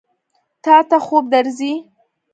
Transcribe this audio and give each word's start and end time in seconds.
تا 0.63 0.75
ته 0.89 0.97
خوب 1.05 1.23
درځي؟ 1.33 1.73